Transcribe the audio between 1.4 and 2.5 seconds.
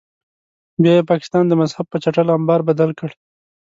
د مذهب په چټل